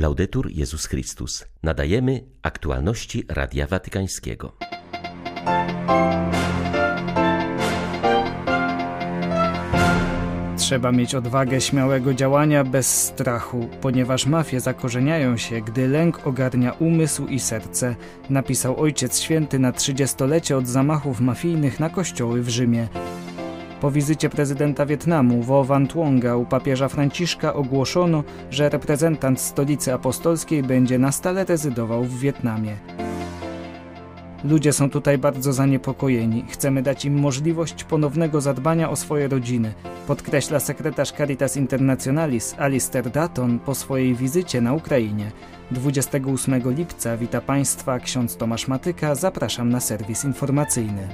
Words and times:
Laudetur 0.00 0.50
Jezus 0.50 0.86
Chrystus. 0.86 1.44
Nadajemy 1.62 2.24
aktualności 2.42 3.24
Radia 3.28 3.66
Watykańskiego. 3.66 4.56
Trzeba 10.56 10.92
mieć 10.92 11.14
odwagę 11.14 11.60
śmiałego 11.60 12.14
działania 12.14 12.64
bez 12.64 13.04
strachu, 13.04 13.68
ponieważ 13.80 14.26
mafie 14.26 14.60
zakorzeniają 14.60 15.36
się, 15.36 15.60
gdy 15.60 15.88
lęk 15.88 16.26
ogarnia 16.26 16.72
umysł 16.72 17.26
i 17.26 17.40
serce, 17.40 17.96
napisał 18.30 18.80
Ojciec 18.80 19.20
Święty 19.20 19.58
na 19.58 19.72
trzydziestolecie 19.72 20.56
od 20.56 20.68
zamachów 20.68 21.20
mafijnych 21.20 21.80
na 21.80 21.90
kościoły 21.90 22.42
w 22.42 22.48
Rzymie. 22.48 22.88
Po 23.80 23.90
wizycie 23.90 24.30
prezydenta 24.30 24.86
Wietnamu 24.86 25.42
Vo 25.42 25.64
Van 25.64 25.86
Tuonga 25.86 26.36
u 26.36 26.46
papieża 26.46 26.88
Franciszka 26.88 27.54
ogłoszono, 27.54 28.24
że 28.50 28.68
reprezentant 28.68 29.40
stolicy 29.40 29.94
apostolskiej 29.94 30.62
będzie 30.62 30.98
na 30.98 31.12
stale 31.12 31.44
rezydował 31.44 32.04
w 32.04 32.18
Wietnamie. 32.18 32.76
Ludzie 34.44 34.72
są 34.72 34.90
tutaj 34.90 35.18
bardzo 35.18 35.52
zaniepokojeni. 35.52 36.44
Chcemy 36.48 36.82
dać 36.82 37.04
im 37.04 37.20
możliwość 37.20 37.84
ponownego 37.84 38.40
zadbania 38.40 38.90
o 38.90 38.96
swoje 38.96 39.28
rodziny, 39.28 39.74
podkreśla 40.06 40.60
sekretarz 40.60 41.12
Caritas 41.12 41.56
Internationalis 41.56 42.54
Alistair 42.58 43.10
Dutton 43.10 43.58
po 43.58 43.74
swojej 43.74 44.14
wizycie 44.14 44.60
na 44.60 44.72
Ukrainie. 44.72 45.30
28 45.70 46.74
lipca 46.76 47.16
wita 47.16 47.40
Państwa 47.40 47.98
ksiądz 47.98 48.36
Tomasz 48.36 48.68
Matyka. 48.68 49.14
Zapraszam 49.14 49.70
na 49.70 49.80
serwis 49.80 50.24
informacyjny. 50.24 51.08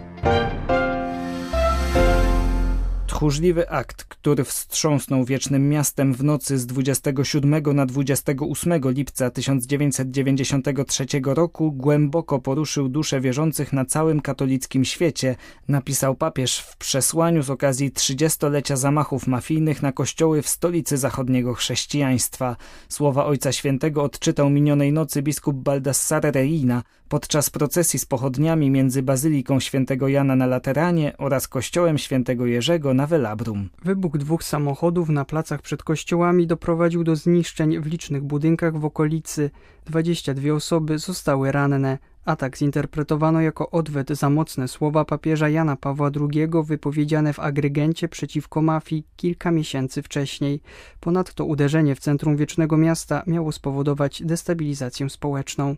Tchórzliwy 3.17 3.71
akt, 3.71 4.05
który 4.05 4.45
wstrząsnął 4.45 5.25
wiecznym 5.25 5.69
miastem 5.69 6.15
w 6.15 6.25
nocy 6.25 6.59
z 6.59 6.67
27 6.67 7.75
na 7.75 7.87
28 7.87 8.81
lipca 8.85 9.31
1993 9.31 11.07
roku, 11.25 11.73
głęboko 11.73 12.39
poruszył 12.39 12.89
dusze 12.89 13.21
wierzących 13.21 13.73
na 13.73 13.85
całym 13.85 14.21
katolickim 14.21 14.85
świecie, 14.85 15.37
napisał 15.69 16.15
papież 16.15 16.59
w 16.59 16.77
przesłaniu 16.77 17.43
z 17.43 17.51
okazji 17.51 17.93
30-lecia 17.93 18.77
zamachów 18.77 19.27
mafijnych 19.27 19.83
na 19.83 19.93
kościoły 19.93 20.43
w 20.43 20.49
stolicy 20.49 20.97
zachodniego 20.97 21.55
chrześcijaństwa. 21.55 22.57
Słowa 22.89 23.25
Ojca 23.27 23.53
Świętego 23.53 24.03
odczytał 24.03 24.51
minionej 24.51 24.93
nocy 24.93 25.23
biskup 25.23 25.57
Baldassare 25.57 26.33
Reina 26.33 26.83
podczas 27.09 27.51
procesji 27.51 27.99
z 27.99 28.07
pochodniami 28.07 28.71
między 28.71 29.03
Bazyliką 29.03 29.61
Świętego 29.61 30.09
Jana 30.09 30.37
na 30.37 30.47
Lateranie 30.47 31.17
oraz 31.19 31.49
kościołem 31.49 31.99
Świętego 31.99 32.47
Jerzego 32.47 32.95
na 32.95 33.07
Velabrum. 33.07 33.69
Wybuch 33.85 34.19
dwóch 34.19 34.45
samochodów 34.45 35.09
na 35.09 35.25
placach 35.25 35.63
przed 35.63 35.83
kościołami 35.83 36.47
doprowadził 36.47 37.05
do 37.05 37.17
zniszczeń 37.17 37.81
w 37.81 37.87
licznych 37.87 38.23
budynkach 38.23 38.79
w 38.79 38.85
okolicy. 38.85 39.51
22 39.87 40.53
osoby 40.53 40.99
zostały 40.99 41.53
ranne. 41.53 41.99
Atak 42.25 42.57
zinterpretowano 42.57 43.41
jako 43.41 43.71
odwet 43.71 44.11
za 44.11 44.31
mocne 44.31 44.69
słowa 44.69 45.05
papieża 45.05 45.49
Jana 45.49 45.77
Pawła 45.77 46.11
II 46.21 46.49
wypowiedziane 46.65 47.33
w 47.33 47.41
agrygencie 47.41 48.09
przeciwko 48.09 48.63
mafii 48.63 49.05
kilka 49.17 49.51
miesięcy 49.51 50.03
wcześniej. 50.03 50.61
Ponadto 51.01 51.45
uderzenie 51.45 51.95
w 51.95 52.01
centrum 52.01 52.37
wiecznego 52.37 52.77
miasta 52.77 53.23
miało 53.27 53.53
spowodować 53.53 54.23
destabilizację 54.25 55.11
społeczną. 55.11 55.77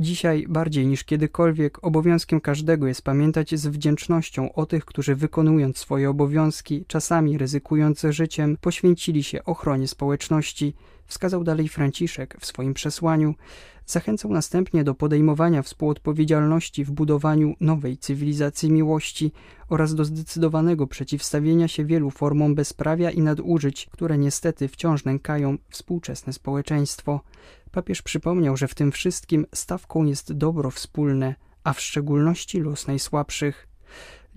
Dzisiaj 0.00 0.46
bardziej 0.48 0.86
niż 0.86 1.04
kiedykolwiek 1.04 1.84
obowiązkiem 1.84 2.40
każdego 2.40 2.86
jest 2.86 3.02
pamiętać 3.02 3.54
z 3.54 3.66
wdzięcznością 3.66 4.52
o 4.52 4.66
tych, 4.66 4.84
którzy 4.84 5.14
wykonując 5.14 5.78
swoje 5.78 6.10
obowiązki, 6.10 6.84
czasami 6.88 7.38
ryzykując 7.38 8.02
życiem, 8.10 8.56
poświęcili 8.60 9.22
się 9.22 9.44
ochronie 9.44 9.88
społeczności, 9.88 10.74
wskazał 11.06 11.44
dalej 11.44 11.68
Franciszek 11.68 12.36
w 12.40 12.46
swoim 12.46 12.74
przesłaniu. 12.74 13.34
Zachęcał 13.90 14.30
następnie 14.30 14.84
do 14.84 14.94
podejmowania 14.94 15.62
współodpowiedzialności 15.62 16.84
w 16.84 16.90
budowaniu 16.90 17.54
nowej 17.60 17.98
cywilizacji 17.98 18.70
miłości 18.72 19.32
oraz 19.68 19.94
do 19.94 20.04
zdecydowanego 20.04 20.86
przeciwstawienia 20.86 21.68
się 21.68 21.84
wielu 21.84 22.10
formom 22.10 22.54
bezprawia 22.54 23.10
i 23.10 23.20
nadużyć, 23.20 23.88
które 23.92 24.18
niestety 24.18 24.68
wciąż 24.68 25.04
nękają 25.04 25.58
współczesne 25.70 26.32
społeczeństwo. 26.32 27.20
Papież 27.70 28.02
przypomniał, 28.02 28.56
że 28.56 28.68
w 28.68 28.74
tym 28.74 28.92
wszystkim 28.92 29.46
stawką 29.54 30.04
jest 30.04 30.32
dobro 30.32 30.70
wspólne, 30.70 31.34
a 31.64 31.72
w 31.72 31.80
szczególności 31.80 32.60
los 32.60 32.86
najsłabszych. 32.86 33.68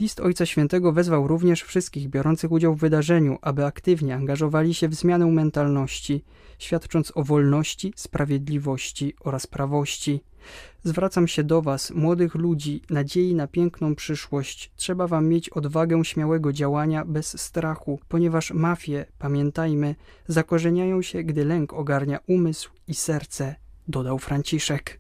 List 0.04 0.20
Ojca 0.20 0.46
Świętego 0.46 0.92
wezwał 0.92 1.28
również 1.28 1.62
wszystkich 1.62 2.10
biorących 2.10 2.52
udział 2.52 2.76
w 2.76 2.80
wydarzeniu, 2.80 3.38
aby 3.42 3.66
aktywnie 3.66 4.16
angażowali 4.16 4.74
się 4.74 4.88
w 4.88 4.94
zmianę 4.94 5.26
mentalności, 5.26 6.24
świadcząc 6.60 7.12
o 7.16 7.24
wolności, 7.24 7.94
sprawiedliwości 7.96 9.14
oraz 9.20 9.48
prawości. 9.48 10.24
Zwracam 10.84 11.28
się 11.28 11.44
do 11.44 11.62
Was, 11.62 11.92
młodych 11.92 12.36
ludzi, 12.36 12.82
nadziei 12.90 13.36
na 13.36 13.48
piękną 13.48 13.96
przyszłość. 13.96 14.72
Trzeba 14.76 15.08
Wam 15.08 15.28
mieć 15.28 15.50
odwagę 15.50 16.06
śmiałego 16.06 16.54
działania 16.54 17.06
bez 17.06 17.42
strachu, 17.42 18.00
ponieważ 18.08 18.52
mafie, 18.52 19.06
pamiętajmy, 19.20 19.96
zakorzeniają 20.28 21.02
się, 21.02 21.24
gdy 21.24 21.46
lęk 21.46 21.74
ogarnia 21.74 22.20
umysł 22.28 22.72
i 22.88 22.94
serce, 22.94 23.56
dodał 23.88 24.20
Franciszek. 24.20 25.00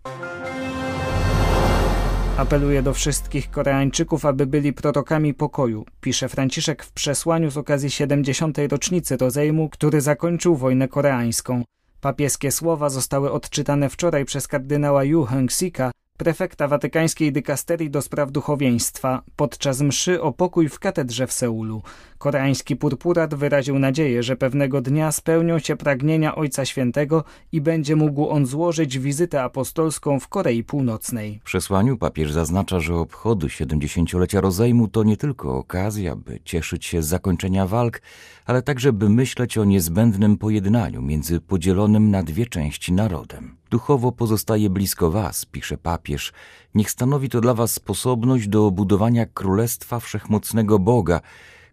Apeluje 2.38 2.82
do 2.82 2.94
wszystkich 2.94 3.52
Koreańczyków, 3.52 4.26
aby 4.26 4.46
byli 4.48 4.74
prorokami 4.74 5.34
pokoju, 5.34 5.86
pisze 6.02 6.30
Franciszek 6.30 6.84
w 6.84 6.92
przesłaniu 6.92 7.52
z 7.52 7.58
okazji 7.58 7.92
70. 7.92 8.58
rocznicy 8.72 9.18
rozejmu, 9.18 9.70
który 9.70 10.02
zakończył 10.02 10.56
wojnę 10.56 10.88
koreańską. 10.88 11.64
Papieskie 12.02 12.52
słowa 12.52 12.90
zostały 12.90 13.32
odczytane 13.32 13.90
wczoraj 13.90 14.26
przez 14.26 14.48
kardynała 14.48 15.04
Yu 15.04 15.26
Heng-sika, 15.26 15.92
prefekta 16.18 16.68
watykańskiej 16.68 17.32
dykasterii 17.32 17.90
do 17.90 18.02
spraw 18.02 18.32
duchowieństwa, 18.32 19.22
podczas 19.36 19.82
mszy 19.82 20.22
o 20.22 20.32
pokój 20.32 20.70
w 20.70 20.80
katedrze 20.80 21.28
w 21.28 21.34
Seulu. 21.34 21.82
Koreański 22.18 22.76
purpurat 22.76 23.36
wyraził 23.36 23.80
nadzieję, 23.80 24.24
że 24.24 24.36
pewnego 24.36 24.82
dnia 24.82 25.12
spełnią 25.12 25.60
się 25.60 25.76
pragnienia 25.76 26.36
Ojca 26.36 26.66
Świętego 26.66 27.24
i 27.52 27.62
będzie 27.62 27.96
mógł 27.96 28.30
on 28.30 28.46
złożyć 28.46 29.00
wizytę 29.00 29.44
apostolską 29.44 30.20
w 30.20 30.28
Korei 30.28 30.64
Północnej. 30.64 31.40
W 31.40 31.46
przesłaniu 31.46 31.98
papież 31.98 32.32
zaznacza, 32.32 32.80
że 32.80 32.96
obchody 32.96 33.48
70-lecia 33.48 34.42
rozejmu 34.42 34.88
to 34.88 35.04
nie 35.04 35.18
tylko 35.18 35.58
okazja, 35.58 36.16
by 36.16 36.40
cieszyć 36.46 36.86
się 36.86 37.04
z 37.04 37.08
zakończenia 37.08 37.68
walk, 37.68 38.02
ale 38.46 38.62
także 38.62 38.94
by 38.94 39.10
myśleć 39.10 39.58
o 39.58 39.64
niezbędnym 39.64 40.38
pojednaniu 40.38 41.02
między 41.02 41.42
podzielonym 41.42 42.12
na 42.12 42.24
dwie 42.24 42.46
części 42.46 42.94
narodem. 42.94 43.63
Duchowo 43.74 44.12
pozostaje 44.12 44.70
blisko 44.70 45.12
was, 45.12 45.46
pisze 45.46 45.78
papież. 45.78 46.34
Niech 46.76 46.92
stanowi 46.92 47.30
to 47.30 47.42
dla 47.42 47.54
was 47.54 47.72
sposobność 47.74 48.48
do 48.48 48.72
budowania 48.72 49.26
królestwa 49.26 50.00
wszechmocnego 50.00 50.80
Boga, 50.80 51.22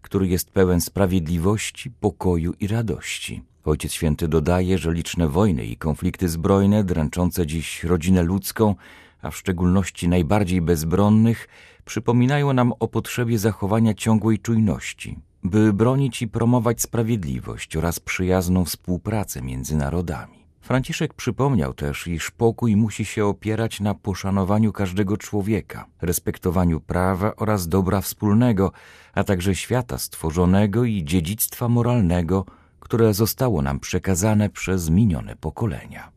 który 0.01 0.27
jest 0.27 0.51
pełen 0.51 0.81
sprawiedliwości, 0.81 1.91
pokoju 1.91 2.53
i 2.59 2.67
radości. 2.67 3.41
Ojciec 3.65 3.93
Święty 3.93 4.27
dodaje, 4.27 4.77
że 4.77 4.93
liczne 4.93 5.27
wojny 5.27 5.65
i 5.65 5.77
konflikty 5.77 6.29
zbrojne 6.29 6.83
dręczące 6.83 7.47
dziś 7.47 7.83
rodzinę 7.83 8.23
ludzką, 8.23 8.75
a 9.21 9.31
w 9.31 9.37
szczególności 9.37 10.07
najbardziej 10.07 10.61
bezbronnych, 10.61 11.47
przypominają 11.85 12.53
nam 12.53 12.73
o 12.79 12.87
potrzebie 12.87 13.39
zachowania 13.39 13.93
ciągłej 13.93 14.39
czujności, 14.39 15.19
by 15.43 15.73
bronić 15.73 16.21
i 16.21 16.27
promować 16.27 16.81
sprawiedliwość 16.81 17.77
oraz 17.77 17.99
przyjazną 17.99 18.65
współpracę 18.65 19.41
między 19.41 19.75
narodami. 19.75 20.40
Franciszek 20.61 21.13
przypomniał 21.13 21.73
też, 21.73 22.07
iż 22.07 22.31
pokój 22.31 22.75
musi 22.75 23.05
się 23.05 23.25
opierać 23.25 23.79
na 23.79 23.93
poszanowaniu 23.93 24.71
każdego 24.71 25.17
człowieka, 25.17 25.85
respektowaniu 26.01 26.79
prawa 26.79 27.35
oraz 27.35 27.67
dobra 27.67 28.01
wspólnego, 28.01 28.71
a 29.13 29.23
także 29.23 29.55
świata 29.55 29.97
stworzonego 29.97 30.83
i 30.83 31.03
dziedzictwa 31.03 31.67
moralnego, 31.67 32.45
które 32.79 33.13
zostało 33.13 33.61
nam 33.61 33.79
przekazane 33.79 34.49
przez 34.49 34.89
minione 34.89 35.35
pokolenia. 35.35 36.11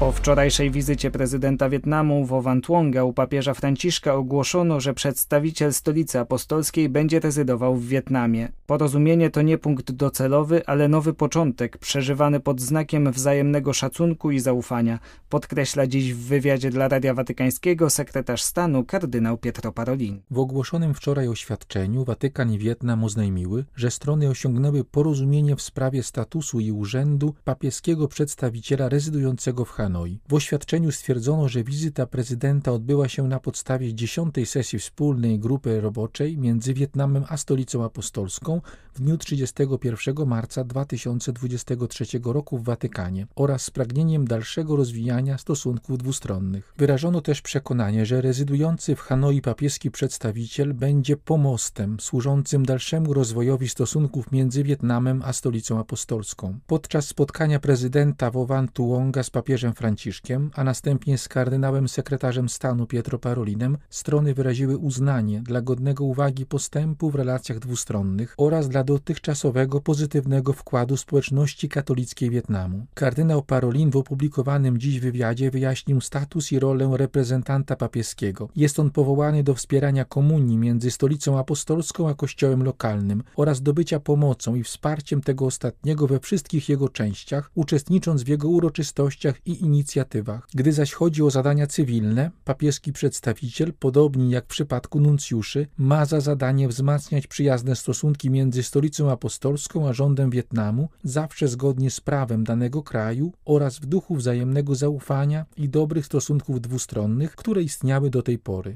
Po 0.00 0.12
wczorajszej 0.12 0.70
wizycie 0.70 1.10
prezydenta 1.10 1.68
Wietnamu 1.68 2.24
Vo 2.26 2.42
Van 2.42 2.60
Tuonga 2.60 3.04
u 3.04 3.12
papieża 3.12 3.54
Franciszka 3.54 4.14
ogłoszono, 4.14 4.80
że 4.80 4.94
przedstawiciel 4.94 5.72
stolicy 5.72 6.18
apostolskiej 6.18 6.88
będzie 6.88 7.20
rezydował 7.20 7.76
w 7.76 7.86
Wietnamie. 7.86 8.48
Porozumienie 8.66 9.30
to 9.30 9.42
nie 9.42 9.58
punkt 9.58 9.92
docelowy, 9.92 10.66
ale 10.66 10.88
nowy 10.88 11.14
początek, 11.14 11.78
przeżywany 11.78 12.40
pod 12.40 12.60
znakiem 12.60 13.12
wzajemnego 13.12 13.72
szacunku 13.72 14.30
i 14.30 14.40
zaufania, 14.40 14.98
podkreśla 15.28 15.86
dziś 15.86 16.14
w 16.14 16.18
wywiadzie 16.18 16.70
dla 16.70 16.88
Radia 16.88 17.14
Watykańskiego 17.14 17.90
sekretarz 17.90 18.42
stanu 18.42 18.84
kardynał 18.84 19.38
Pietro 19.38 19.72
Parolin. 19.72 20.20
W 20.30 20.38
ogłoszonym 20.38 20.94
wczoraj 20.94 21.28
oświadczeniu 21.28 22.04
Watykan 22.04 22.52
i 22.52 22.58
Wietnam 22.58 23.04
oznajmiły, 23.04 23.64
że 23.76 23.90
strony 23.90 24.28
osiągnęły 24.28 24.84
porozumienie 24.84 25.56
w 25.56 25.62
sprawie 25.62 26.02
statusu 26.02 26.60
i 26.60 26.72
urzędu 26.72 27.34
papieskiego 27.44 28.08
przedstawiciela 28.08 28.88
rezydującego 28.88 29.64
w 29.64 29.70
Hanoi. 29.84 30.20
W 30.28 30.34
oświadczeniu 30.34 30.92
stwierdzono, 30.92 31.48
że 31.48 31.64
wizyta 31.64 32.06
prezydenta 32.06 32.72
odbyła 32.72 33.08
się 33.08 33.28
na 33.28 33.40
podstawie 33.40 33.94
dziesiątej 33.94 34.46
sesji 34.46 34.78
wspólnej 34.78 35.38
grupy 35.38 35.80
roboczej 35.80 36.38
między 36.38 36.74
Wietnamem 36.74 37.24
a 37.28 37.36
Stolicą 37.36 37.84
Apostolską 37.84 38.60
w 38.94 39.00
dniu 39.00 39.18
31 39.18 40.26
marca 40.26 40.64
2023 40.64 42.04
roku 42.24 42.58
w 42.58 42.64
Watykanie 42.64 43.26
oraz 43.36 43.62
z 43.62 43.70
pragnieniem 43.70 44.26
dalszego 44.26 44.76
rozwijania 44.76 45.38
stosunków 45.38 45.98
dwustronnych. 45.98 46.72
Wyrażono 46.76 47.20
też 47.20 47.42
przekonanie, 47.42 48.06
że 48.06 48.20
rezydujący 48.20 48.96
w 48.96 49.00
Hanoi 49.00 49.40
papieski 49.40 49.90
przedstawiciel 49.90 50.74
będzie 50.74 51.16
pomostem 51.16 52.00
służącym 52.00 52.66
dalszemu 52.66 53.14
rozwojowi 53.14 53.68
stosunków 53.68 54.32
między 54.32 54.62
Wietnamem 54.62 55.22
a 55.24 55.32
Stolicą 55.32 55.78
Apostolską. 55.80 56.58
Podczas 56.66 57.06
spotkania 57.06 57.60
prezydenta 57.60 58.30
Wowan 58.30 58.68
Tuonga 58.68 59.22
z 59.22 59.30
papieżem 59.30 59.73
Franciszkiem, 59.74 60.50
a 60.54 60.64
następnie 60.64 61.18
z 61.18 61.28
kardynałem 61.28 61.88
sekretarzem 61.88 62.48
stanu 62.48 62.86
Pietro 62.86 63.18
Parolinem, 63.18 63.78
strony 63.90 64.34
wyraziły 64.34 64.78
uznanie 64.78 65.42
dla 65.42 65.60
godnego 65.60 66.04
uwagi 66.04 66.46
postępu 66.46 67.10
w 67.10 67.14
relacjach 67.14 67.58
dwustronnych 67.58 68.34
oraz 68.38 68.68
dla 68.68 68.84
dotychczasowego 68.84 69.80
pozytywnego 69.80 70.52
wkładu 70.52 70.96
społeczności 70.96 71.68
katolickiej 71.68 72.30
Wietnamu. 72.30 72.86
Kardynał 72.94 73.42
Parolin 73.42 73.90
w 73.90 73.96
opublikowanym 73.96 74.78
dziś 74.78 75.00
wywiadzie 75.00 75.50
wyjaśnił 75.50 76.00
status 76.00 76.52
i 76.52 76.58
rolę 76.58 76.90
reprezentanta 76.96 77.76
papieskiego. 77.76 78.48
Jest 78.56 78.80
on 78.80 78.90
powołany 78.90 79.42
do 79.42 79.54
wspierania 79.54 80.04
komunii 80.04 80.58
między 80.58 80.90
stolicą 80.90 81.38
apostolską 81.38 82.08
a 82.08 82.14
kościołem 82.14 82.62
lokalnym 82.62 83.22
oraz 83.36 83.62
do 83.62 83.74
bycia 83.74 84.00
pomocą 84.00 84.54
i 84.54 84.62
wsparciem 84.62 85.20
tego 85.20 85.46
ostatniego 85.46 86.06
we 86.06 86.20
wszystkich 86.20 86.68
jego 86.68 86.88
częściach, 86.88 87.50
uczestnicząc 87.54 88.22
w 88.22 88.28
jego 88.28 88.48
uroczystościach 88.48 89.46
i 89.46 89.63
inicjatywach. 89.64 90.48
Gdy 90.54 90.72
zaś 90.72 90.92
chodzi 90.92 91.22
o 91.22 91.30
zadania 91.30 91.66
cywilne, 91.66 92.30
papieski 92.44 92.92
przedstawiciel, 92.92 93.72
podobnie 93.78 94.30
jak 94.30 94.44
w 94.44 94.48
przypadku 94.48 95.00
nuncjuszy, 95.00 95.66
ma 95.78 96.04
za 96.04 96.20
zadanie 96.20 96.68
wzmacniać 96.68 97.26
przyjazne 97.26 97.76
stosunki 97.76 98.30
między 98.30 98.62
stolicą 98.62 99.10
apostolską 99.10 99.88
a 99.88 99.92
rządem 99.92 100.30
Wietnamu, 100.30 100.88
zawsze 101.04 101.48
zgodnie 101.48 101.90
z 101.90 102.00
prawem 102.00 102.44
danego 102.44 102.82
kraju 102.82 103.32
oraz 103.44 103.78
w 103.78 103.86
duchu 103.86 104.16
wzajemnego 104.16 104.74
zaufania 104.74 105.46
i 105.56 105.68
dobrych 105.68 106.06
stosunków 106.06 106.60
dwustronnych, 106.60 107.36
które 107.36 107.62
istniały 107.62 108.10
do 108.10 108.22
tej 108.22 108.38
pory. 108.38 108.74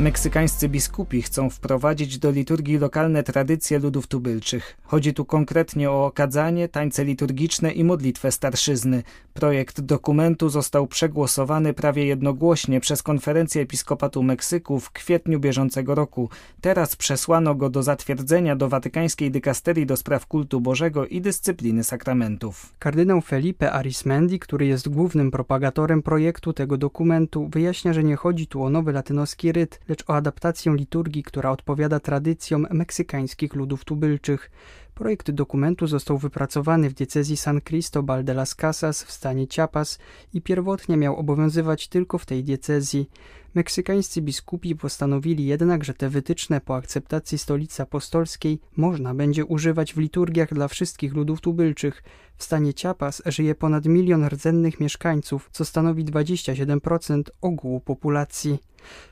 Meksykańscy 0.00 0.68
biskupi 0.68 1.22
chcą 1.22 1.50
wprowadzić 1.50 2.18
do 2.18 2.30
liturgii 2.30 2.78
lokalne 2.78 3.22
tradycje 3.22 3.78
ludów 3.78 4.06
tubylczych. 4.06 4.76
Chodzi 4.82 5.14
tu 5.14 5.24
konkretnie 5.24 5.90
o 5.90 6.06
okadzanie, 6.06 6.68
tańce 6.68 7.04
liturgiczne 7.04 7.72
i 7.72 7.84
modlitwę 7.84 8.32
starszyzny. 8.32 9.02
Projekt 9.34 9.80
dokumentu 9.80 10.48
został 10.48 10.86
przegłosowany 10.86 11.74
prawie 11.74 12.06
jednogłośnie 12.06 12.80
przez 12.80 13.02
Konferencję 13.02 13.62
Episkopatu 13.62 14.22
Meksyku 14.22 14.80
w 14.80 14.90
kwietniu 14.90 15.40
bieżącego 15.40 15.94
roku. 15.94 16.30
Teraz 16.60 16.96
przesłano 16.96 17.54
go 17.54 17.70
do 17.70 17.82
zatwierdzenia 17.82 18.56
do 18.56 18.68
Watykańskiej 18.68 19.30
Dykasterii 19.30 19.86
do 19.86 19.96
Spraw 19.96 20.26
Kultu 20.26 20.60
Bożego 20.60 21.06
i 21.06 21.20
Dyscypliny 21.20 21.84
Sakramentów. 21.84 22.74
Kardynał 22.78 23.20
Felipe 23.20 23.72
Arismendi, 23.72 24.38
który 24.38 24.66
jest 24.66 24.88
głównym 24.88 25.30
propagatorem 25.30 26.02
projektu 26.02 26.52
tego 26.52 26.76
dokumentu, 26.76 27.48
wyjaśnia, 27.52 27.92
że 27.92 28.04
nie 28.04 28.16
chodzi 28.16 28.46
tu 28.46 28.62
o 28.62 28.70
nowy 28.70 28.92
latynoski 28.92 29.52
ryt, 29.52 29.80
lecz 29.88 30.04
o 30.06 30.14
adaptację 30.14 30.74
liturgii, 30.76 31.22
która 31.22 31.50
odpowiada 31.50 32.00
tradycjom 32.00 32.66
meksykańskich 32.70 33.54
ludów 33.54 33.84
tubylczych. 33.84 34.50
Projekt 34.98 35.30
dokumentu 35.30 35.86
został 35.86 36.18
wypracowany 36.18 36.90
w 36.90 36.94
diecezji 36.94 37.36
San 37.36 37.60
Cristobal 37.60 38.24
de 38.24 38.34
las 38.34 38.54
Casas 38.54 39.02
w 39.02 39.12
stanie 39.12 39.46
Chiapas 39.46 39.98
i 40.34 40.42
pierwotnie 40.42 40.96
miał 40.96 41.16
obowiązywać 41.16 41.88
tylko 41.88 42.18
w 42.18 42.26
tej 42.26 42.44
diecezji. 42.44 43.10
Meksykańscy 43.54 44.22
biskupi 44.22 44.76
postanowili 44.76 45.46
jednak, 45.46 45.84
że 45.84 45.94
te 45.94 46.08
wytyczne 46.08 46.60
po 46.60 46.76
akceptacji 46.76 47.38
stolicy 47.38 47.82
apostolskiej 47.82 48.60
można 48.76 49.14
będzie 49.14 49.44
używać 49.44 49.94
w 49.94 49.98
liturgiach 49.98 50.54
dla 50.54 50.68
wszystkich 50.68 51.14
ludów 51.14 51.40
tubylczych. 51.40 52.02
W 52.36 52.44
stanie 52.44 52.72
Chiapas 52.72 53.22
żyje 53.26 53.54
ponad 53.54 53.86
milion 53.86 54.24
rdzennych 54.24 54.80
mieszkańców, 54.80 55.48
co 55.52 55.64
stanowi 55.64 56.04
27% 56.04 57.22
ogółu 57.40 57.80
populacji. 57.80 58.58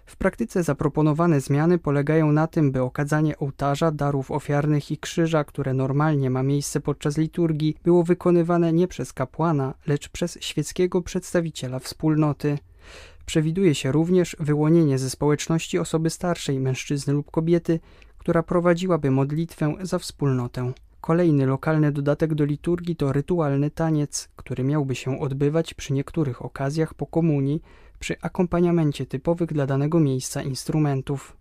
W 0.07 0.17
praktyce 0.17 0.63
zaproponowane 0.63 1.41
zmiany 1.41 1.79
polegają 1.79 2.33
na 2.33 2.47
tym, 2.47 2.73
by 2.73 2.83
okadzanie 2.83 3.39
ołtarza, 3.39 3.91
darów 3.91 4.31
ofiarnych 4.31 4.91
i 4.91 4.99
krzyża, 4.99 5.45
które 5.45 5.75
normalnie 5.77 6.31
ma 6.31 6.43
miejsce 6.43 6.81
podczas 6.81 7.19
liturgii, 7.19 7.77
było 7.85 8.03
wykonywane 8.03 8.73
nie 8.73 8.89
przez 8.89 9.13
kapłana, 9.13 9.75
lecz 9.87 10.09
przez 10.09 10.39
świeckiego 10.41 11.03
przedstawiciela 11.03 11.79
wspólnoty. 11.79 12.59
Przewiduje 13.27 13.75
się 13.75 13.93
również 13.93 14.37
wyłonienie 14.41 14.99
ze 14.99 15.11
społeczności 15.11 15.79
osoby 15.79 16.11
starszej, 16.11 16.61
mężczyzny 16.61 17.13
lub 17.13 17.31
kobiety, 17.31 17.81
która 18.19 18.43
prowadziłaby 18.43 19.11
modlitwę 19.11 19.75
za 19.83 19.99
wspólnotę. 19.99 20.73
Kolejny 21.01 21.47
lokalny 21.47 21.93
dodatek 21.93 22.35
do 22.35 22.45
liturgii 22.45 22.97
to 22.97 23.13
rytualny 23.13 23.71
taniec, 23.71 24.29
który 24.37 24.65
miałby 24.65 24.95
się 24.95 25.21
odbywać 25.21 25.75
przy 25.75 25.93
niektórych 25.93 26.45
okazjach 26.45 26.95
po 26.95 27.07
komunii, 27.07 27.63
przy 27.99 28.17
akompaniamencie 28.21 29.07
typowych 29.07 29.53
dla 29.53 29.67
danego 29.67 30.01
miejsca 30.01 30.43
instrumentów. 30.43 31.37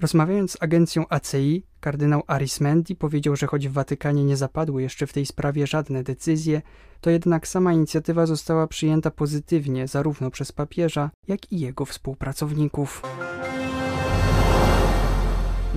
Rozmawiając 0.00 0.52
z 0.52 0.62
agencją 0.62 1.04
ACI, 1.08 1.66
kardynał 1.80 2.22
Arismendi 2.26 2.96
powiedział, 2.96 3.36
że 3.36 3.46
choć 3.46 3.68
w 3.68 3.72
Watykanie 3.72 4.24
nie 4.24 4.36
zapadły 4.36 4.82
jeszcze 4.82 5.06
w 5.06 5.12
tej 5.12 5.26
sprawie 5.26 5.66
żadne 5.66 6.02
decyzje, 6.02 6.62
to 7.00 7.10
jednak 7.10 7.48
sama 7.48 7.72
inicjatywa 7.72 8.26
została 8.26 8.66
przyjęta 8.66 9.10
pozytywnie 9.10 9.88
zarówno 9.88 10.30
przez 10.30 10.52
papieża, 10.52 11.10
jak 11.28 11.52
i 11.52 11.60
jego 11.60 11.84
współpracowników. 11.84 13.02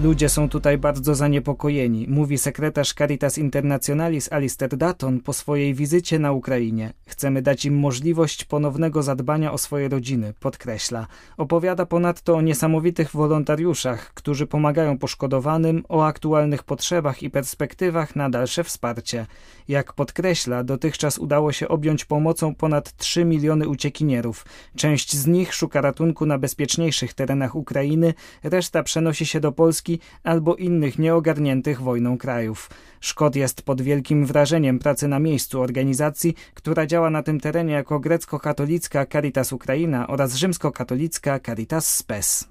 Ludzie 0.03 0.29
są 0.29 0.49
tutaj 0.49 0.77
bardzo 0.77 1.15
zaniepokojeni, 1.15 2.05
mówi 2.09 2.37
sekretarz 2.37 2.93
Caritas 2.93 3.37
Internationalis 3.37 4.31
Alistair 4.31 4.77
Dutton 4.77 5.19
po 5.19 5.33
swojej 5.33 5.73
wizycie 5.73 6.19
na 6.19 6.31
Ukrainie. 6.31 6.93
Chcemy 7.07 7.41
dać 7.41 7.65
im 7.65 7.79
możliwość 7.79 8.45
ponownego 8.45 9.03
zadbania 9.03 9.51
o 9.51 9.57
swoje 9.57 9.89
rodziny, 9.89 10.33
podkreśla. 10.39 11.07
Opowiada 11.37 11.85
ponadto 11.85 12.35
o 12.35 12.41
niesamowitych 12.41 13.11
wolontariuszach, 13.11 14.13
którzy 14.13 14.47
pomagają 14.47 14.97
poszkodowanym, 14.97 15.83
o 15.89 16.05
aktualnych 16.05 16.63
potrzebach 16.63 17.23
i 17.23 17.29
perspektywach 17.29 18.15
na 18.15 18.29
dalsze 18.29 18.63
wsparcie. 18.63 19.25
Jak 19.67 19.93
podkreśla, 19.93 20.63
dotychczas 20.63 21.17
udało 21.17 21.51
się 21.51 21.67
objąć 21.67 22.05
pomocą 22.05 22.55
ponad 22.55 22.97
3 22.97 23.25
miliony 23.25 23.67
uciekinierów. 23.67 24.45
Część 24.75 25.15
z 25.15 25.27
nich 25.27 25.53
szuka 25.53 25.81
ratunku 25.81 26.25
na 26.25 26.37
bezpieczniejszych 26.37 27.13
terenach 27.13 27.55
Ukrainy, 27.55 28.13
reszta 28.43 28.83
przenosi 28.83 29.25
się 29.25 29.39
do 29.39 29.51
Polski 29.51 29.86
albo 30.23 30.55
innych 30.55 30.99
nieogarniętych 30.99 31.81
wojną 31.81 32.17
krajów. 32.17 32.69
Szkot 32.99 33.35
jest 33.35 33.61
pod 33.61 33.81
wielkim 33.81 34.25
wrażeniem 34.25 34.79
pracy 34.79 35.07
na 35.07 35.19
miejscu 35.19 35.61
organizacji, 35.61 36.35
która 36.53 36.85
działa 36.85 37.09
na 37.09 37.23
tym 37.23 37.39
terenie 37.39 37.73
jako 37.73 37.99
grecko-katolicka 37.99 39.05
Caritas 39.05 39.53
Ukraina 39.53 40.07
oraz 40.07 40.35
rzymskokatolicka 40.35 41.39
Caritas 41.39 41.95
Spes. 41.95 42.49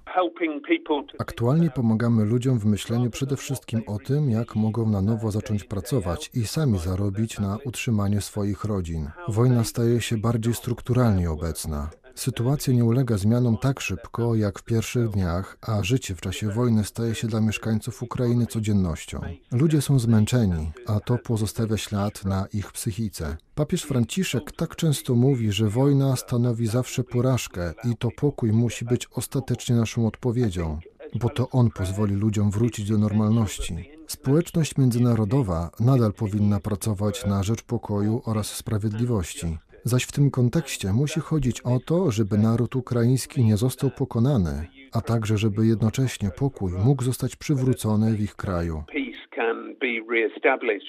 Aktualnie 1.18 1.70
pomagamy 1.70 2.24
ludziom 2.24 2.58
w 2.58 2.66
myśleniu 2.66 3.10
przede 3.10 3.36
wszystkim 3.36 3.82
o 3.86 3.98
tym, 3.98 4.30
jak 4.30 4.56
mogą 4.56 4.88
na 4.88 5.02
nowo 5.02 5.30
zacząć 5.30 5.64
pracować 5.64 6.30
i 6.34 6.46
sami 6.46 6.78
zarobić 6.78 7.38
na 7.38 7.58
utrzymanie 7.64 8.20
swoich 8.20 8.64
rodzin. 8.64 9.10
Wojna 9.28 9.64
staje 9.64 10.00
się 10.00 10.16
bardziej 10.16 10.54
strukturalnie 10.54 11.30
obecna. 11.30 11.90
Sytuacja 12.16 12.74
nie 12.74 12.84
ulega 12.84 13.18
zmianom 13.18 13.58
tak 13.58 13.80
szybko 13.80 14.34
jak 14.34 14.58
w 14.58 14.62
pierwszych 14.62 15.08
dniach, 15.08 15.58
a 15.60 15.82
życie 15.82 16.14
w 16.14 16.20
czasie 16.20 16.50
wojny 16.50 16.84
staje 16.84 17.14
się 17.14 17.28
dla 17.28 17.40
mieszkańców 17.40 18.02
Ukrainy 18.02 18.46
codziennością. 18.46 19.20
Ludzie 19.52 19.82
są 19.82 19.98
zmęczeni, 19.98 20.72
a 20.86 21.00
to 21.00 21.18
pozostawia 21.18 21.76
ślad 21.76 22.24
na 22.24 22.46
ich 22.52 22.72
psychice. 22.72 23.36
Papież 23.54 23.82
Franciszek 23.82 24.52
tak 24.52 24.76
często 24.76 25.14
mówi, 25.14 25.52
że 25.52 25.68
wojna 25.68 26.16
stanowi 26.16 26.66
zawsze 26.66 27.04
porażkę 27.04 27.74
i 27.84 27.96
to 27.96 28.08
pokój 28.10 28.52
musi 28.52 28.84
być 28.84 29.08
ostatecznie 29.12 29.76
naszą 29.76 30.06
odpowiedzią, 30.06 30.78
bo 31.14 31.28
to 31.28 31.50
on 31.50 31.70
pozwoli 31.70 32.14
ludziom 32.14 32.50
wrócić 32.50 32.88
do 32.88 32.98
normalności. 32.98 33.90
Społeczność 34.08 34.76
międzynarodowa 34.78 35.70
nadal 35.80 36.12
powinna 36.12 36.60
pracować 36.60 37.26
na 37.26 37.42
rzecz 37.42 37.62
pokoju 37.62 38.22
oraz 38.24 38.46
sprawiedliwości. 38.46 39.58
Zaś 39.86 40.04
w 40.04 40.12
tym 40.12 40.30
kontekście 40.30 40.92
musi 40.92 41.20
chodzić 41.20 41.60
o 41.60 41.80
to, 41.80 42.10
żeby 42.10 42.38
naród 42.38 42.76
ukraiński 42.76 43.44
nie 43.44 43.56
został 43.56 43.90
pokonany, 43.90 44.66
a 44.92 45.00
także 45.00 45.38
żeby 45.38 45.66
jednocześnie 45.66 46.30
pokój 46.30 46.72
mógł 46.72 47.02
zostać 47.02 47.36
przywrócony 47.36 48.16
w 48.16 48.20
ich 48.20 48.36
kraju. 48.36 48.84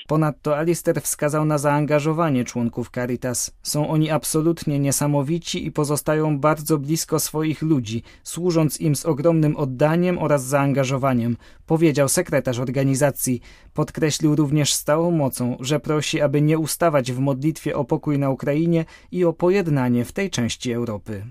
Ponadto 0.08 0.58
Alister 0.58 1.02
wskazał 1.02 1.46
na 1.46 1.58
zaangażowanie 1.58 2.46
członków 2.46 2.90
Caritas. 2.90 3.58
Są 3.64 3.90
oni 3.90 4.10
absolutnie 4.10 4.80
niesamowici 4.80 5.66
i 5.66 5.72
pozostają 5.72 6.40
bardzo 6.40 6.78
blisko 6.78 7.20
swoich 7.20 7.62
ludzi, 7.62 8.04
służąc 8.24 8.82
im 8.82 8.96
z 8.96 9.06
ogromnym 9.06 9.58
oddaniem 9.58 10.18
oraz 10.18 10.46
zaangażowaniem, 10.46 11.38
powiedział 11.66 12.10
sekretarz 12.10 12.60
organizacji. 12.60 13.42
Podkreślił 13.74 14.36
również 14.36 14.74
z 14.74 14.84
całą 14.84 15.12
mocą, 15.12 15.58
że 15.60 15.80
prosi, 15.80 16.22
aby 16.22 16.42
nie 16.42 16.58
ustawać 16.58 17.12
w 17.12 17.20
modlitwie 17.20 17.76
o 17.76 17.86
pokój 17.86 18.20
na 18.20 18.30
Ukrainie 18.30 18.86
i 19.12 19.26
o 19.26 19.34
pojednanie 19.34 20.06
w 20.06 20.12
tej 20.12 20.30
części 20.30 20.72
Europy. 20.72 21.24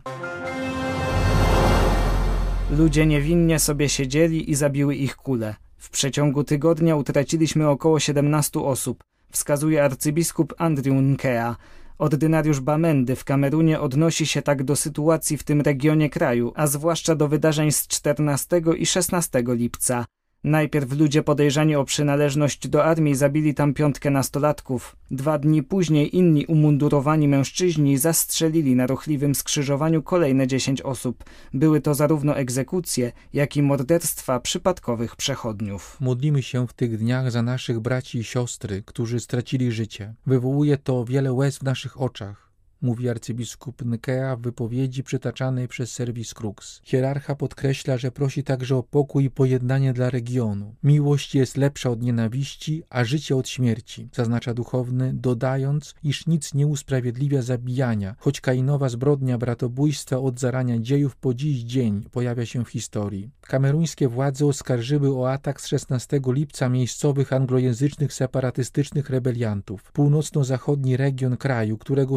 Ludzie 2.71 3.07
niewinnie 3.07 3.59
sobie 3.59 3.89
siedzieli 3.89 4.51
i 4.51 4.55
zabiły 4.55 4.95
ich 4.95 5.17
kule. 5.17 5.66
W 5.87 5.91
przeciągu 5.91 6.45
tygodnia 6.45 6.97
utraciliśmy 6.97 7.69
około 7.69 8.01
17 8.01 8.61
osób, 8.61 9.05
wskazuje 9.31 9.85
arcybiskup 9.85 10.55
Andrew 10.59 10.97
Nkea. 10.97 11.57
Ordynariusz 11.99 12.61
Bamendy 12.61 13.17
w 13.17 13.25
Kamerunie 13.25 13.81
odnosi 13.81 14.27
się 14.27 14.43
tak 14.43 14.63
do 14.63 14.77
sytuacji 14.77 15.37
w 15.37 15.45
tym 15.45 15.61
regionie 15.61 16.11
kraju, 16.11 16.53
a 16.57 16.67
zwłaszcza 16.67 17.15
do 17.15 17.29
wydarzeń 17.29 17.73
z 17.73 17.87
14 17.87 18.63
i 18.77 18.87
16 18.87 19.45
lipca. 19.47 20.05
Najpierw 20.45 20.93
ludzie 20.93 21.23
podejrzani 21.23 21.77
o 21.77 21.85
przynależność 21.85 22.69
do 22.69 22.85
armii 22.85 23.15
zabili 23.15 23.55
tam 23.55 23.75
piątkę 23.75 24.11
nastolatków. 24.11 24.97
Dwa 25.11 25.39
dni 25.39 25.63
później 25.63 26.17
inni 26.17 26.47
umundurowani 26.47 27.29
mężczyźni 27.29 27.99
zastrzelili 27.99 28.77
na 28.77 28.87
ruchliwym 28.87 29.35
skrzyżowaniu 29.35 30.03
kolejne 30.03 30.47
dziesięć 30.47 30.83
osób. 30.83 31.25
Były 31.55 31.81
to 31.81 31.95
zarówno 31.95 32.37
egzekucje, 32.37 33.13
jak 33.33 33.57
i 33.57 33.63
morderstwa 33.63 34.41
przypadkowych 34.41 35.17
przechodniów. 35.17 35.97
Modlimy 36.01 36.43
się 36.43 36.67
w 36.67 36.73
tych 36.73 36.99
dniach 36.99 37.31
za 37.31 37.43
naszych 37.43 37.81
braci 37.81 38.19
i 38.19 38.25
siostry, 38.25 38.83
którzy 38.83 39.21
stracili 39.21 39.73
życie. 39.73 40.15
Wywołuje 40.27 40.77
to 40.77 41.05
wiele 41.05 41.33
łez 41.33 41.59
w 41.59 41.63
naszych 41.63 42.01
oczach 42.01 42.46
mówi 42.83 43.09
arcybiskup 43.09 43.85
Nkea 43.85 44.37
w 44.37 44.41
wypowiedzi 44.41 45.03
przytaczanej 45.03 45.69
przez 45.69 45.93
serwis 45.93 46.35
Crux. 46.35 46.81
Hierarcha 46.85 47.35
podkreśla, 47.35 47.99
że 47.99 48.13
prosi 48.13 48.45
także 48.45 48.77
o 48.77 48.83
pokój 48.83 49.25
i 49.25 49.31
pojednanie 49.31 49.93
dla 49.93 50.11
regionu. 50.11 50.75
Miłość 50.83 51.35
jest 51.35 51.57
lepsza 51.57 51.91
od 51.91 52.03
nienawiści, 52.03 52.83
a 52.91 53.05
życie 53.05 53.37
od 53.37 53.49
śmierci, 53.49 54.09
zaznacza 54.15 54.55
duchowny, 54.55 55.13
dodając, 55.15 55.95
iż 56.03 56.27
nic 56.27 56.55
nie 56.55 56.67
usprawiedliwia 56.67 57.43
zabijania, 57.43 58.15
choć 58.19 58.41
kainowa 58.41 58.89
zbrodnia 58.89 59.39
bratobójstwa 59.39 60.19
od 60.19 60.41
zarania 60.41 60.79
dziejów 60.79 61.17
po 61.17 61.35
dziś 61.35 61.63
dzień 61.63 62.03
pojawia 62.11 62.47
się 62.47 62.65
w 62.65 62.69
historii. 62.69 63.31
Kameruńskie 63.41 64.09
władze 64.09 64.47
oskarżyły 64.47 65.19
o 65.19 65.33
atak 65.33 65.61
z 65.61 65.67
16 65.67 66.21
lipca 66.27 66.69
miejscowych 66.69 67.33
anglojęzycznych 67.33 68.13
separatystycznych 68.13 69.11
rebeliantów. 69.11 69.93
Północno-zachodni 69.93 70.97
region 70.97 71.37
kraju, 71.37 71.79
którego 71.79 72.15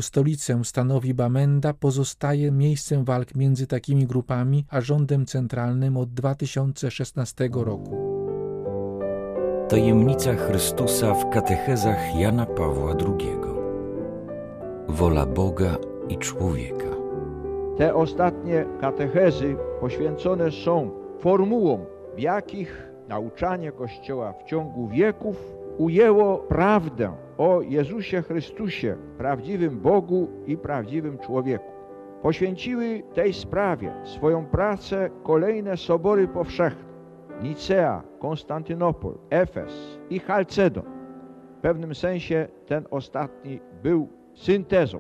stanowi 0.64 1.14
Bamenda, 1.14 1.74
pozostaje 1.74 2.52
miejscem 2.52 3.04
walk 3.04 3.36
między 3.36 3.68
takimi 3.68 4.08
grupami 4.08 4.66
a 4.70 4.82
rządem 4.82 5.26
centralnym 5.26 5.98
od 5.98 6.14
2016 6.14 7.50
roku. 7.54 7.98
Tajemnica 9.70 10.36
Chrystusa 10.36 11.14
w 11.14 11.30
katechezach 11.30 12.16
Jana 12.16 12.46
Pawła 12.46 12.92
II. 12.92 13.40
Wola 14.88 15.26
Boga 15.26 15.78
i 16.10 16.18
człowieka. 16.18 16.90
Te 17.78 17.96
ostatnie 17.96 18.66
katechezy 18.82 19.56
poświęcone 19.80 20.52
są 20.52 20.92
formułom, 21.20 21.82
w 22.16 22.20
jakich 22.20 22.92
nauczanie 23.08 23.72
Kościoła 23.72 24.34
w 24.34 24.44
ciągu 24.44 24.88
wieków 24.88 25.36
ujęło 25.78 26.38
prawdę 26.38 27.12
o 27.40 27.62
Jezusie 27.62 28.22
Chrystusie, 28.22 28.98
prawdziwym 29.18 29.80
Bogu 29.80 30.28
i 30.48 30.58
prawdziwym 30.58 31.18
człowieku. 31.18 31.72
Poświęciły 32.22 33.04
tej 33.14 33.34
sprawie 33.34 33.94
swoją 34.04 34.46
pracę 34.46 35.10
kolejne 35.24 35.78
sobory 35.78 36.28
powszechne. 36.28 36.90
Nicea, 37.44 38.04
Konstantynopol, 38.20 39.18
Efes 39.30 40.00
i 40.10 40.20
Chalcedon. 40.20 40.84
W 41.58 41.62
pewnym 41.62 41.96
sensie 41.96 42.48
ten 42.66 42.86
ostatni 42.92 43.60
był 43.84 44.08
syntezą. 44.34 45.00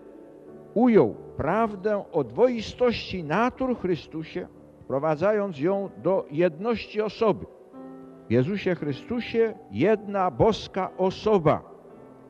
Ujął 0.73 1.15
prawdę 1.37 2.03
o 2.11 2.23
dwoistości 2.23 3.23
natur 3.23 3.77
Chrystusie, 3.77 4.47
wprowadzając 4.81 5.59
ją 5.59 5.89
do 6.03 6.25
jedności 6.31 7.01
osoby. 7.01 7.45
W 8.27 8.31
Jezusie 8.31 8.75
Chrystusie 8.75 9.53
jedna 9.71 10.31
boska 10.31 10.89
osoba, 10.97 11.68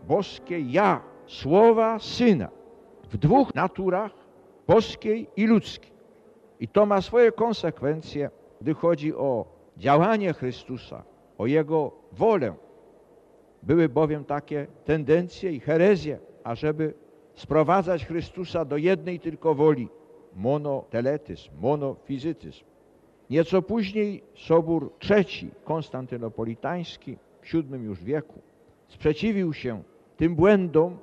boskie 0.09 0.59
ja, 0.59 1.01
słowa 1.27 1.99
Syna, 1.99 2.49
w 3.09 3.17
dwóch 3.17 3.55
naturach, 3.55 4.11
boskiej 4.67 5.27
i 5.37 5.47
ludzkiej. 5.47 5.91
I 6.59 6.67
to 6.67 6.85
ma 6.85 7.01
swoje 7.01 7.31
konsekwencje, 7.31 8.29
gdy 8.61 8.73
chodzi 8.73 9.15
o 9.15 9.45
działanie 9.77 10.33
Chrystusa, 10.33 11.03
o 11.37 11.47
Jego 11.47 11.91
wolę. 12.11 12.55
Były 13.63 13.89
bowiem 13.89 14.25
takie 14.25 14.67
tendencje 14.85 15.51
i 15.51 15.59
herezje, 15.59 16.19
ażeby 16.43 16.93
sprowadzać 17.33 18.05
Chrystusa 18.05 18.65
do 18.65 18.77
jednej 18.77 19.19
tylko 19.19 19.55
woli, 19.55 19.89
monoteletyzm, 20.35 21.49
monofizytyzm. 21.61 22.65
Nieco 23.29 23.61
później 23.61 24.23
Sobór 24.35 24.91
III 25.09 25.51
konstantynopolitański 25.63 27.17
w 27.41 27.53
VII 27.53 27.83
już 27.83 28.03
wieku 28.03 28.41
sprzeciwił 28.89 29.53
się 29.53 29.83
tym 30.19 30.35
błędom, 30.35 30.97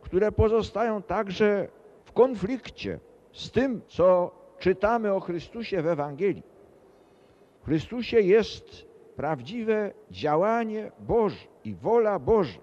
które 0.00 0.32
pozostają 0.32 1.02
także 1.02 1.68
w 2.04 2.12
konflikcie 2.12 2.98
z 3.32 3.50
tym, 3.50 3.80
co 3.88 4.30
czytamy 4.58 5.12
o 5.12 5.20
Chrystusie 5.20 5.82
w 5.82 5.86
Ewangelii. 5.86 6.42
W 7.62 7.64
Chrystusie 7.64 8.20
jest 8.20 8.86
prawdziwe 9.16 9.92
działanie 10.10 10.92
Boże 11.00 11.46
i 11.64 11.74
wola 11.74 12.18
Boża. 12.18 12.60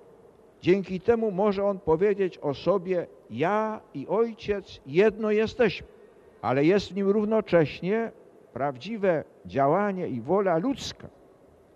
Dzięki 0.62 1.00
temu 1.00 1.32
może 1.32 1.66
On 1.66 1.80
powiedzieć 1.80 2.38
o 2.38 2.54
sobie: 2.54 3.08
Ja 3.30 3.82
i 3.94 4.08
Ojciec 4.08 4.82
jedno 4.86 5.32
jesteśmy, 5.32 5.88
ale 6.42 6.66
jest 6.66 6.92
w 6.92 6.96
nim 6.96 7.10
równocześnie 7.10 8.12
prawdziwe 8.54 9.24
działanie 9.46 10.08
i 10.08 10.22
wola 10.22 10.58
ludzka. 10.58 11.08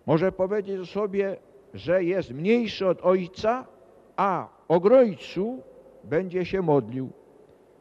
Może 0.05 0.31
powiedzieć 0.31 0.79
o 0.79 0.85
sobie, 0.85 1.37
że 1.73 2.03
jest 2.03 2.31
mniejszy 2.31 2.87
od 2.87 3.01
Ojca, 3.01 3.76
a 4.17 4.47
o 4.67 4.79
Grojcu 4.79 5.61
będzie 6.03 6.45
się 6.45 6.61
modlił 6.61 7.09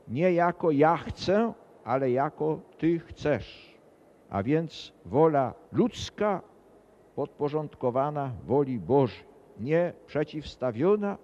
nie 0.08 0.32
jako 0.32 0.70
ja 0.70 0.96
chcę, 0.96 1.52
ale 1.84 2.10
jako 2.10 2.60
Ty 2.78 2.98
chcesz. 2.98 3.76
A 4.30 4.42
więc 4.42 4.92
wola 5.04 5.54
ludzka 5.72 6.42
podporządkowana 7.14 8.32
woli 8.46 8.78
Bożej, 8.78 9.24
nie 9.60 9.92
przeciwstawiona, 10.06 11.18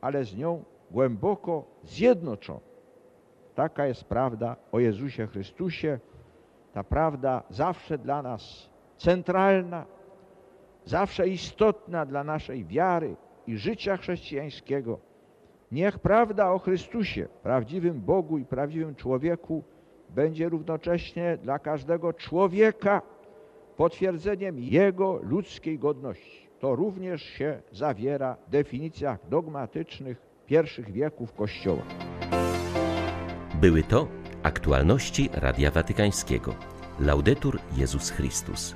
ale 0.00 0.24
z 0.24 0.36
nią 0.36 0.64
głęboko 0.90 1.64
zjednoczona. 1.84 2.60
Taka 3.54 3.86
jest 3.86 4.04
prawda 4.04 4.56
o 4.72 4.78
Jezusie 4.78 5.26
Chrystusie. 5.26 5.98
Ta 6.72 6.84
prawda 6.84 7.42
zawsze 7.50 7.98
dla 7.98 8.22
nas 8.22 8.70
centralna, 8.96 9.86
zawsze 10.84 11.28
istotna 11.28 12.06
dla 12.06 12.24
naszej 12.24 12.64
wiary 12.64 13.16
i 13.50 13.56
życia 13.58 13.96
chrześcijańskiego. 13.96 14.98
Niech 15.72 15.98
prawda 15.98 16.52
o 16.52 16.58
Chrystusie, 16.58 17.28
prawdziwym 17.42 18.00
Bogu 18.00 18.38
i 18.38 18.44
prawdziwym 18.44 18.94
człowieku, 18.94 19.64
będzie 20.10 20.48
równocześnie 20.48 21.38
dla 21.42 21.58
każdego 21.58 22.12
człowieka 22.12 23.02
potwierdzeniem 23.76 24.58
jego 24.58 25.20
ludzkiej 25.22 25.78
godności. 25.78 26.48
To 26.60 26.76
również 26.76 27.22
się 27.22 27.62
zawiera 27.72 28.36
w 28.48 28.50
definicjach 28.50 29.18
dogmatycznych 29.28 30.22
pierwszych 30.46 30.92
wieków 30.92 31.32
Kościoła. 31.34 31.82
Były 33.60 33.82
to 33.82 34.08
aktualności 34.42 35.30
Radia 35.32 35.70
Watykańskiego. 35.70 36.54
Laudetur 37.00 37.58
Jezus 37.76 38.10
Chrystus. 38.10 38.74